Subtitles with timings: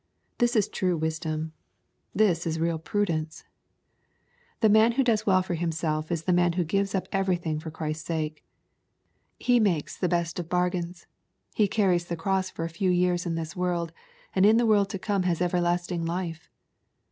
[0.39, 1.53] This is true wisdom.
[2.11, 3.43] This is real prudence.
[4.57, 4.61] 86 EXPOSITORY IIIOUGUTS.
[4.61, 7.69] The man who does well for himself is the man who giv«i up everything for
[7.69, 8.43] Christ's sake.
[9.37, 11.05] He makes the best of bargains.
[11.53, 13.93] He carries the cross for a few years in this world,
[14.33, 16.49] and in the world to come has everlasting life.